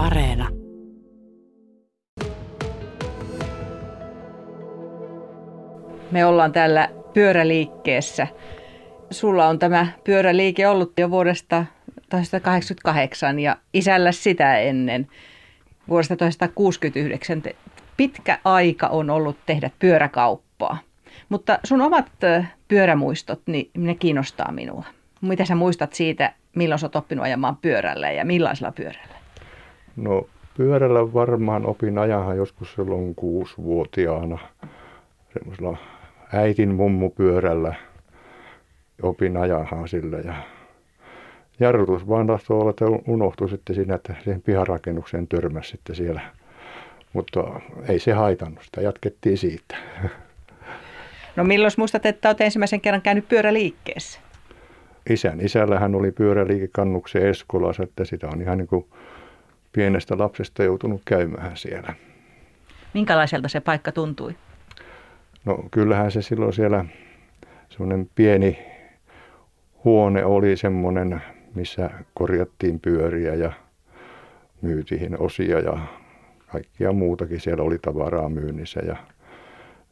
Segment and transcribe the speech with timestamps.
[0.00, 0.48] Areena.
[6.10, 8.26] Me ollaan täällä pyöräliikkeessä.
[9.10, 11.64] Sulla on tämä pyöräliike ollut jo vuodesta
[12.10, 15.06] 1988 ja isällä sitä ennen
[15.88, 17.42] vuodesta 1969.
[17.96, 20.78] Pitkä aika on ollut tehdä pyöräkauppaa.
[21.28, 22.10] Mutta sun omat
[22.68, 24.84] pyörämuistot, niin ne kiinnostaa minua.
[25.20, 29.19] Mitä sä muistat siitä, milloin sä oot oppinut ajamaan pyörällä ja millaisella pyörällä?
[30.00, 30.26] No
[30.56, 34.38] pyörällä varmaan opin ajahan joskus silloin kuusivuotiaana
[35.34, 35.76] semmoisella
[36.32, 37.74] äitin mummupyörällä
[39.02, 40.34] opin ajahan sillä ja
[41.60, 46.20] jarrutus vaan tahtoo olla, että unohtui sitten siinä, että siihen piharakennukseen törmäsi sitten siellä.
[47.12, 49.76] Mutta ei se haitannut sitä, jatkettiin siitä.
[51.36, 54.20] No milloin muistat, että olet ensimmäisen kerran käynyt pyöräliikkeessä?
[55.10, 58.86] Isän isällähän oli pyöräliike kannuksen Eskolassa, että sitä on ihan niin kuin
[59.72, 61.94] pienestä lapsesta joutunut käymään siellä.
[62.94, 64.34] Minkälaiselta se paikka tuntui?
[65.44, 66.84] No kyllähän se silloin siellä
[67.68, 68.58] semmoinen pieni
[69.84, 71.22] huone oli semmoinen,
[71.54, 73.52] missä korjattiin pyöriä ja
[74.60, 75.78] myytiin osia ja
[76.46, 77.40] kaikkia muutakin.
[77.40, 78.96] Siellä oli tavaraa myynnissä ja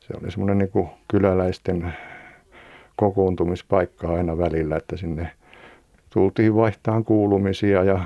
[0.01, 1.95] se oli semmoinen niin kyläläisten
[2.97, 5.31] kokoontumispaikka aina välillä, että sinne
[6.11, 8.05] tultiin vaihtamaan kuulumisia ja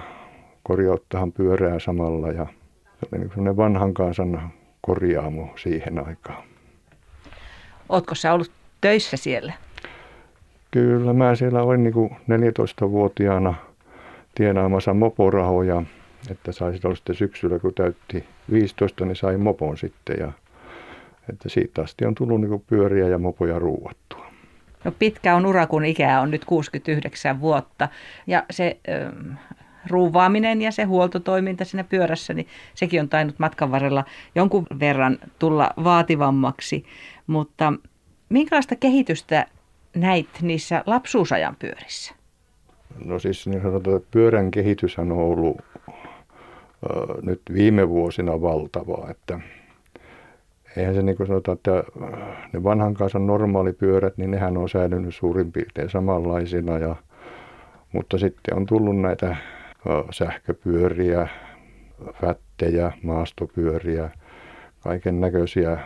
[0.63, 2.47] korjauttahan pyörää samalla ja
[2.85, 6.45] se oli niin semmoinen vanhan kansan korjaamo siihen aikaan.
[7.89, 9.53] Oletko sä ollut töissä siellä?
[10.71, 13.55] Kyllä mä siellä olin niin 14-vuotiaana
[14.35, 15.83] tienaamassa moporahoja,
[16.31, 20.33] että sai silloin sitten syksyllä, kun täytti 15, niin sai mopon sitten ja
[21.29, 24.27] että siitä asti on tullut niin pyöriä ja mopoja ruuattua.
[24.85, 27.89] No pitkä on ura, kun ikää on nyt 69 vuotta
[28.27, 29.39] ja se äh,
[29.87, 35.71] ruuvaaminen ja se huoltotoiminta siinä pyörässä, niin sekin on tainnut matkan varrella jonkun verran tulla
[35.85, 36.85] vaativammaksi.
[37.27, 37.73] Mutta
[38.29, 39.47] minkälaista kehitystä
[39.97, 42.15] näit niissä lapsuusajan pyörissä?
[43.05, 45.57] No siis niin sanotaan, että pyörän kehitys on ollut
[47.23, 49.41] nyt viime vuosina valtavaa, että
[50.77, 51.85] eihän se niin kuin sanotaan, että
[52.53, 56.97] ne vanhan kansan normaalipyörät, niin nehän on säilynyt suurin piirtein samanlaisina, ja,
[57.93, 59.37] mutta sitten on tullut näitä
[60.11, 61.29] sähköpyöriä,
[62.21, 64.11] fättejä, maastopyöriä,
[64.81, 65.79] kaiken näköisiä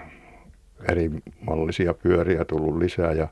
[0.91, 3.29] eri mallisia pyöriä tullut lisää ja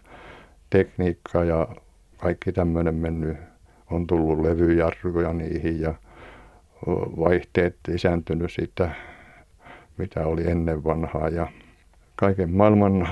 [0.71, 1.69] tekniikka ja
[2.17, 3.37] kaikki tämmöinen mennyt.
[3.91, 5.95] On tullut levyjarruja niihin ja
[7.19, 8.91] vaihteet lisääntynyt siitä,
[9.99, 11.29] mitä oli ennen vanhaa.
[11.29, 11.47] Ja
[12.17, 13.09] kaiken maailman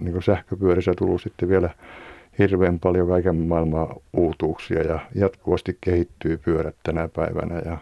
[0.00, 1.70] niin sähköpyörissä tullut sitten vielä
[2.38, 7.62] hirveän paljon kaiken maailman uutuuksia ja jatkuvasti kehittyy pyörät tänä päivänä.
[7.64, 7.78] Ja,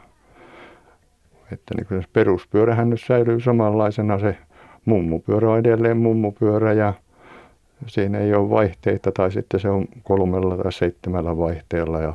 [1.53, 4.37] että niin kuin peruspyörähän nyt säilyy samanlaisena se
[4.85, 6.95] mummupyörä on edelleen mummupyörä ja
[7.87, 12.01] siinä ei ole vaihteita tai sitten se on kolmella tai seitsemällä vaihteella.
[12.01, 12.15] Ja,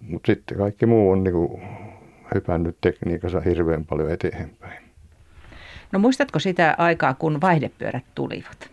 [0.00, 1.62] mutta sitten kaikki muu on niin kuin
[2.34, 4.82] hypännyt tekniikassa hirveän paljon eteenpäin.
[5.92, 8.70] No muistatko sitä aikaa, kun vaihdepyörät tulivat?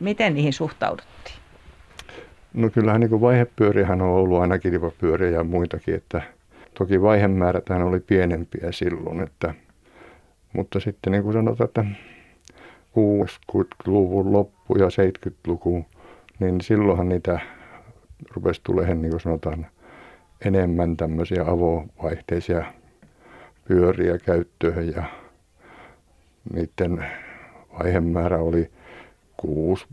[0.00, 1.36] Miten niihin suhtauduttiin?
[2.54, 6.22] No kyllähän niin vaihepyöriähän on ollut aina kilpapyöriä ja muitakin, että
[6.78, 9.54] toki vaihemääräthän oli pienempiä silloin, että,
[10.52, 11.84] mutta sitten niin kuin sanotaan, että
[12.98, 15.86] 60-luvun loppu ja 70-luku,
[16.40, 17.40] niin silloinhan niitä
[18.34, 19.66] rupesi tulemaan, niin kuin sanotaan,
[20.44, 22.64] enemmän tämmöisiä avovaihteisia
[23.64, 25.02] pyöriä käyttöön ja
[26.54, 27.06] niiden
[27.78, 28.70] vaihemäärä oli
[29.36, 29.86] kuusi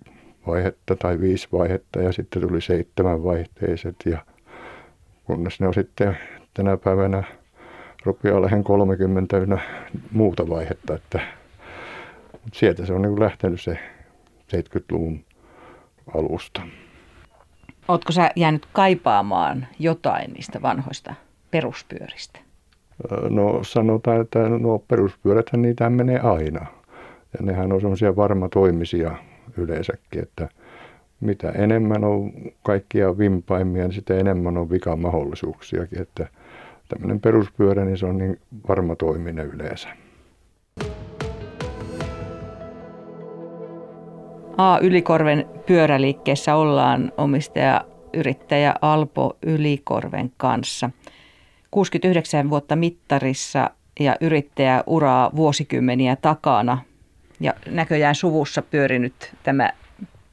[0.47, 4.17] vaihetta tai viisi vaihetta ja sitten tuli seitsemän vaihteiset ja
[5.23, 6.17] kunnes ne on sitten
[6.53, 7.23] tänä päivänä
[8.03, 9.57] rupeaa olemaan 30 ynnä
[10.11, 11.19] muuta vaihetta, että
[12.31, 13.79] mutta sieltä se on niin lähtenyt se
[14.55, 15.25] 70-luvun
[16.15, 16.61] alusta.
[17.87, 21.13] Oletko sä jäänyt kaipaamaan jotain niistä vanhoista
[21.51, 22.39] peruspyöristä?
[23.29, 26.65] No sanotaan, että no peruspyöräthän niitä menee aina.
[27.33, 29.15] Ja nehän on semmoisia varmatoimisia
[29.57, 30.49] yleensäkin, että
[31.19, 32.31] mitä enemmän on
[32.63, 36.01] kaikkia vimpaimia, niin sitä enemmän on vikamahdollisuuksiakin.
[36.01, 36.27] Että
[36.89, 39.89] tämmöinen peruspyörä, niin se on niin varma toiminen yleensä.
[44.57, 44.79] A.
[44.81, 50.89] Ylikorven pyöräliikkeessä ollaan omistaja yrittäjä Alpo Ylikorven kanssa.
[51.71, 53.69] 69 vuotta mittarissa
[53.99, 56.77] ja yrittäjä uraa vuosikymmeniä takana.
[57.39, 59.73] Ja näköjään suvussa pyörinyt tämä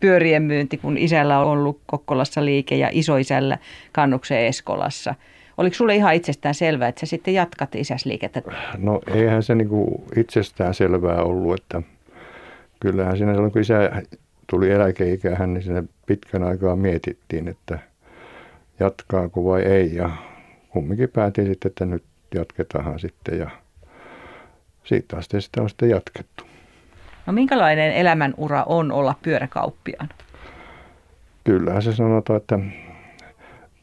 [0.01, 3.59] pyörien myynti, kun isällä on ollut Kokkolassa liike ja isoisällä
[3.93, 5.15] Kannuksen Eskolassa.
[5.59, 8.43] Oliko sulle ihan itsestään selvää, että sä sitten jatkat isäsliikettä?
[8.79, 11.83] No eihän se niinku itsestään selvää ollut, että
[12.81, 14.03] kyllähän siinä silloin kun isä
[14.51, 17.79] tuli eläkeikään, niin siinä pitkän aikaa mietittiin, että
[18.81, 19.95] jatkaako vai ei.
[19.95, 20.11] Ja
[20.69, 22.05] kumminkin päätin sitten, että nyt
[22.35, 23.51] jatketaan sitten ja
[24.85, 26.45] siitä asti sitä on sitten jatkettu.
[27.27, 30.09] No minkälainen elämänura on olla pyöräkauppiaan?
[31.45, 32.59] Kyllähän se sanotaan, että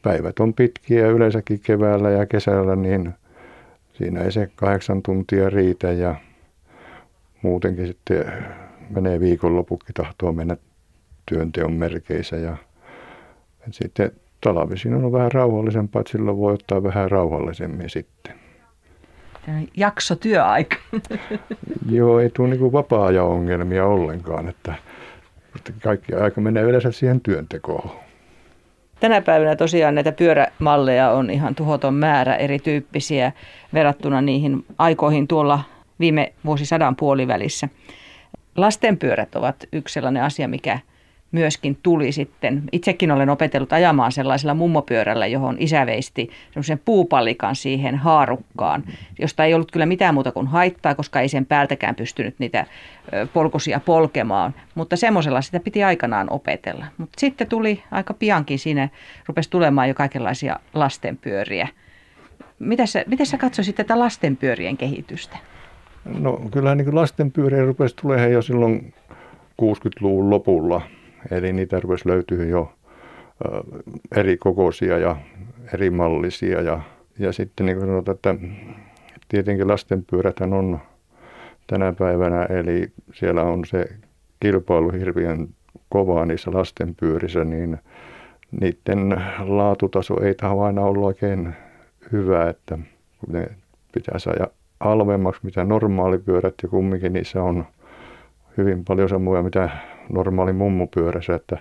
[0.02, 3.14] päivät on pitkiä yleensäkin keväällä ja kesällä, niin
[3.92, 6.14] siinä ei se kahdeksan tuntia riitä ja
[7.42, 8.32] muutenkin sitten
[8.90, 10.56] menee viikonlopukki tahtoo mennä
[11.26, 12.56] työnteon merkeissä ja
[13.70, 18.39] sitten talvisin on vähän rauhallisempaa, että silloin voi ottaa vähän rauhallisemmin sitten.
[19.76, 20.76] Jakso työaika.
[21.90, 24.74] Joo, ei tule niin vapaa-ajan ongelmia ollenkaan, että,
[25.56, 27.90] että kaikki aika menee yleensä siihen työntekoon.
[29.00, 33.32] Tänä päivänä tosiaan näitä pyörämalleja on ihan tuhoton määrä erityyppisiä
[33.74, 35.60] verrattuna niihin aikoihin tuolla
[36.00, 37.68] viime vuosisadan puolivälissä.
[38.56, 40.78] Lastenpyörät ovat yksi sellainen asia, mikä
[41.32, 42.62] myöskin tuli sitten.
[42.72, 48.84] Itsekin olen opetellut ajamaan sellaisella mummopyörällä, johon isä veisti semmoisen puupallikan siihen haarukkaan,
[49.18, 52.66] josta ei ollut kyllä mitään muuta kuin haittaa, koska ei sen päältäkään pystynyt niitä
[53.32, 54.54] polkusia polkemaan.
[54.74, 56.86] Mutta semmoisella sitä piti aikanaan opetella.
[56.98, 58.88] Mutta sitten tuli aika piankin siinä,
[59.26, 61.68] rupesi tulemaan jo kaikenlaisia lastenpyöriä.
[62.58, 65.36] Miten sä, sä katsoisit tätä lastenpyörien kehitystä?
[66.04, 68.94] No kyllähän niin lastenpyöriä rupesi tulemaan jo silloin
[69.62, 70.82] 60-luvun lopulla–
[71.30, 72.72] Eli niitä rupesi löytyä jo
[74.16, 75.16] eri kokoisia ja
[75.74, 76.60] eri mallisia.
[76.60, 76.80] Ja,
[77.18, 78.34] ja sitten niin kuin sanotaan, että
[79.28, 80.80] tietenkin lastenpyöräthän on
[81.66, 83.86] tänä päivänä, eli siellä on se
[84.40, 85.48] kilpailu hirveän
[85.88, 87.78] kovaa niissä lastenpyörissä, niin
[88.60, 91.54] niiden laatutaso ei tähän aina ollut oikein
[92.12, 92.78] hyvä, että
[93.28, 93.46] ne
[93.92, 94.46] pitää saada
[94.80, 97.66] halvemmaksi mitä normaalipyörät ja kumminkin niissä on
[98.56, 99.70] hyvin paljon samoja mitä
[100.12, 101.58] normaali mummupyörässä, että,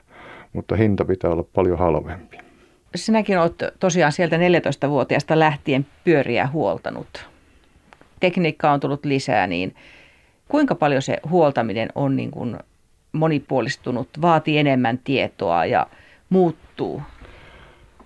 [0.53, 2.37] mutta hinta pitää olla paljon halvempi.
[2.95, 7.29] Sinäkin olet tosiaan sieltä 14-vuotiaasta lähtien pyöriä huoltanut.
[8.19, 9.75] Tekniikka on tullut lisää, niin
[10.47, 12.57] kuinka paljon se huoltaminen on niin kuin
[13.11, 15.87] monipuolistunut, vaatii enemmän tietoa ja
[16.29, 17.01] muuttuu?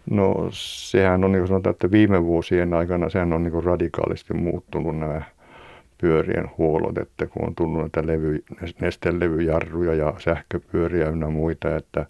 [0.10, 4.34] No sehän on niin kuin sanotaan, että viime vuosien aikana sehän on niin kuin radikaalisti
[4.34, 5.22] muuttunut nämä
[6.04, 8.44] pyörien huollot, että kun on tullut näitä levy,
[8.82, 12.06] nestelevyjarruja ja sähköpyöriä ynnä muita, että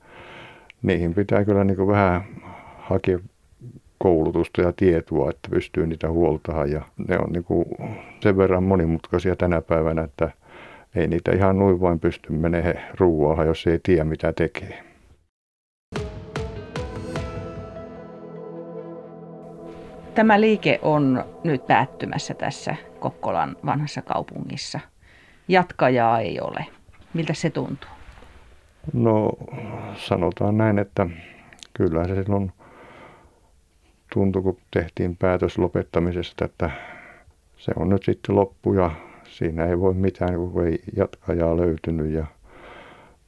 [0.82, 2.24] niihin pitää kyllä niin vähän
[2.78, 3.20] hakea
[3.98, 7.46] koulutusta ja tietoa, että pystyy niitä huoltamaan ja ne on niin
[8.20, 10.32] sen verran monimutkaisia tänä päivänä, että
[10.96, 14.93] ei niitä ihan noin vain pysty menemään ruuaa, jos ei tiedä mitä tekee.
[20.16, 24.80] Tämä liike on nyt päättymässä tässä Kokkolan vanhassa kaupungissa.
[25.48, 26.66] Jatkajaa ei ole.
[27.14, 27.90] Miltä se tuntuu?
[28.94, 29.30] No
[29.96, 31.08] sanotaan näin, että
[31.74, 32.52] kyllä se silloin
[34.14, 36.72] tuntui, kun tehtiin päätös lopettamisesta, että
[37.58, 38.92] se on nyt sitten loppu ja
[39.24, 42.12] siinä ei voi mitään, kun ei jatkajaa löytynyt.
[42.12, 42.26] Ja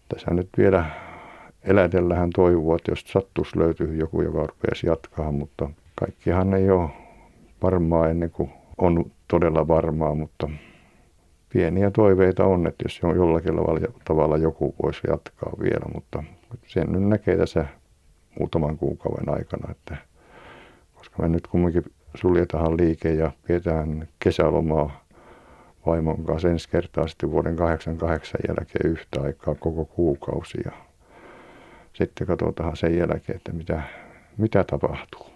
[0.10, 0.86] tässä nyt vielä
[1.64, 6.90] elätellähän toivoa, että jos sattuisi löytyy joku, joka rupeaisi jatkaa, mutta kaikkihan ei ole
[7.64, 10.50] varmaa ennen kuin on todella varmaa, mutta
[11.54, 13.54] pieniä toiveita on, että jos on jollakin
[14.06, 16.24] tavalla joku voisi jatkaa vielä, mutta
[16.68, 17.66] sen nyt näkee tässä
[18.40, 19.98] muutaman kuukauden aikana, että
[20.96, 21.84] koska me nyt kumminkin
[22.16, 25.06] suljetaan liike ja pidetään kesälomaa
[25.86, 30.72] vaimon kanssa ensi kertaa sitten vuoden 88 jälkeen yhtä aikaa koko kuukausi ja
[31.94, 33.84] sitten katsotaan sen jälkeen, että mitä,
[34.38, 35.35] mitä tapahtuu.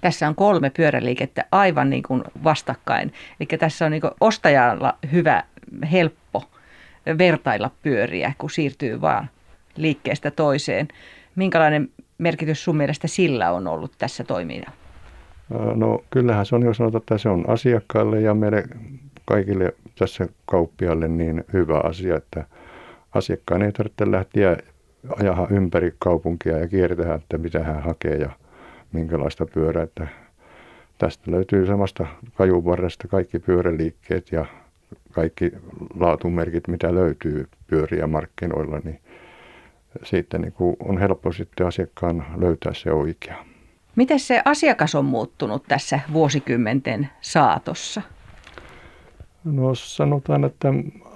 [0.00, 3.12] Tässä on kolme pyöräliikettä aivan niin kuin vastakkain.
[3.40, 5.44] Eli tässä on niin kuin ostajalla hyvä,
[5.92, 6.44] helppo
[7.18, 9.30] vertailla pyöriä, kun siirtyy vaan
[9.76, 10.88] liikkeestä toiseen.
[11.36, 11.88] Minkälainen
[12.18, 14.70] merkitys sun mielestä sillä on ollut tässä toimia?
[15.74, 18.64] No kyllähän se on, jos sanotaan, että se on asiakkaalle ja meille
[19.24, 22.44] kaikille tässä kauppialle niin hyvä asia, että
[23.14, 24.56] asiakkaan ei tarvitse lähteä
[25.20, 28.30] ajaa ympäri kaupunkia ja kiertää, että mitä hän hakee ja
[28.92, 29.82] minkälaista pyörää.
[29.82, 30.06] Että
[30.98, 34.46] tästä löytyy samasta kajuvarresta kaikki pyöräliikkeet ja
[35.12, 35.52] kaikki
[35.94, 39.00] laatumerkit, mitä löytyy pyöriä markkinoilla, niin
[40.02, 43.44] siitä niin kuin on helppo sitten asiakkaan löytää se oikea.
[43.96, 48.02] Miten se asiakas on muuttunut tässä vuosikymmenten saatossa?
[49.44, 50.68] No sanotaan, että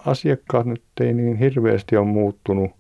[0.06, 2.70] asiakkaat nyt ei niin hirveästi ole muuttunut,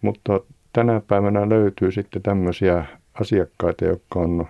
[0.00, 0.40] mutta
[0.72, 4.46] tänä päivänä löytyy sitten tämmöisiä asiakkaita, jotka on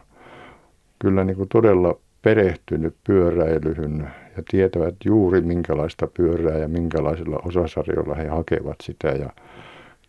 [0.98, 8.28] kyllä niin kuin todella perehtynyt pyöräilyhyn ja tietävät juuri minkälaista pyörää ja minkälaisilla osasarjoilla he
[8.28, 9.30] hakevat sitä ja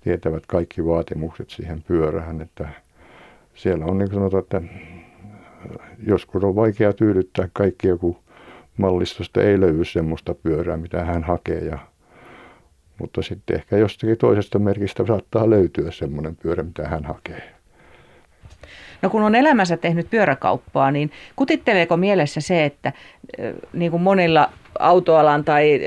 [0.01, 2.70] tietävät kaikki vaatimukset siihen pyörähän, että
[3.53, 4.62] siellä on niin kuin sanotaan, että
[6.08, 8.17] joskus on vaikea tyydyttää kaikkia, kun
[8.77, 11.60] mallistosta ei löydy semmoista pyörää, mitä hän hakee.
[11.60, 11.79] Ja,
[13.00, 17.61] mutta sitten ehkä jostakin toisesta merkistä saattaa löytyä semmoinen pyörä, mitä hän hakee.
[19.01, 22.93] No kun on elämänsä tehnyt pyöräkauppaa, niin kutitteleeko mielessä se, että
[23.74, 25.79] niin kuin monilla autoalan tai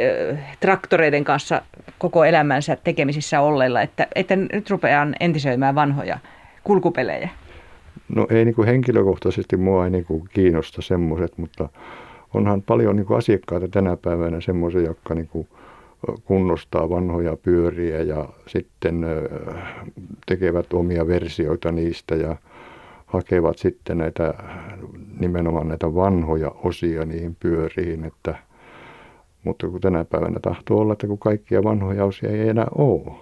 [0.61, 1.63] traktoreiden kanssa
[1.99, 6.19] koko elämänsä tekemisissä olleilla, että, että nyt rupean entisöimään vanhoja
[6.65, 7.29] kulkupelejä?
[8.09, 11.69] No ei niin kuin henkilökohtaisesti mua ei niin kuin kiinnosta semmoiset, mutta
[12.35, 15.49] onhan paljon niin kuin asiakkaita tänä päivänä semmoisia, jotka niin kuin
[16.25, 19.07] kunnostaa vanhoja pyöriä ja sitten
[20.27, 22.37] tekevät omia versioita niistä ja
[23.15, 24.35] hakevat sitten näitä
[25.21, 28.35] nimenomaan näitä vanhoja osia niihin pyöriin, että
[29.45, 33.13] mutta kun tänä päivänä tahtoo olla, että kun kaikkia vanhoja osia ei enää ole.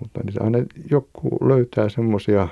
[0.00, 0.58] Mutta niitä aina
[0.90, 2.48] joku löytää semmoisia,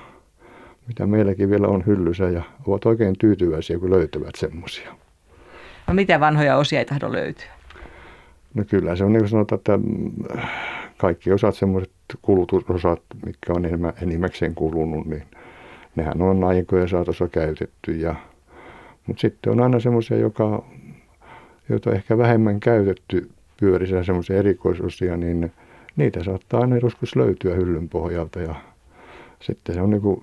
[0.89, 4.95] mitä meilläkin vielä on hyllyssä ja ovat oikein tyytyväisiä, kun löytävät semmoisia.
[5.87, 7.47] No mitä vanhoja osia ei tahdo löytyä?
[8.55, 9.79] No kyllä se on niin kuin sanotaan, että
[10.97, 15.23] kaikki osat, semmoiset kulutusosat, mitkä on enemmän, enimmäkseen kulunut, niin
[15.97, 17.93] nehän on aikojen saatossa käytetty.
[17.93, 18.15] Ja,
[19.07, 20.65] mutta sitten on aina semmoisia, joka,
[21.69, 25.53] joita ehkä vähemmän käytetty pyörissä semmoisia erikoisosia, niin
[25.97, 28.55] niitä saattaa aina joskus löytyä hyllyn pohjalta ja
[29.41, 30.23] sitten se on niin kuin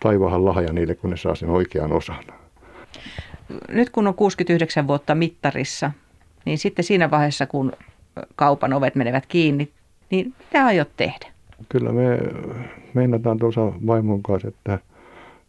[0.00, 2.24] taivahan lahja niille, kun ne saa sen oikean osan.
[3.68, 5.90] Nyt kun on 69 vuotta mittarissa,
[6.44, 7.72] niin sitten siinä vaiheessa, kun
[8.36, 9.68] kaupan ovet menevät kiinni,
[10.10, 11.26] niin mitä aiot tehdä?
[11.68, 12.18] Kyllä me
[12.94, 14.78] meinataan tuossa vaimon kanssa, että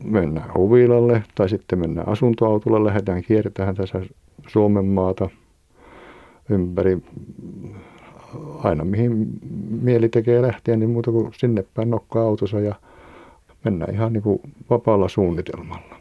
[0.03, 4.01] mennään huvilalle tai sitten mennään asuntoautolla, lähdetään kiertämään tässä
[4.47, 5.29] Suomen maata
[6.49, 6.97] ympäri
[8.63, 9.27] aina mihin
[9.81, 12.75] mieli tekee lähteä, niin muuta kuin sinne päin nokkaa autossa ja
[13.65, 14.39] mennään ihan niin kuin
[14.69, 16.00] vapaalla suunnitelmalla.